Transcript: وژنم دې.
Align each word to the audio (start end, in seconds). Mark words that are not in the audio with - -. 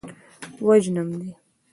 وژنم 0.65 1.09
دې. 1.19 1.29